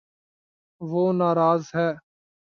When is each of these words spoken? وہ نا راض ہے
وہ 0.81 1.03
نا 1.13 1.29
راض 1.35 1.63
ہے 1.75 1.89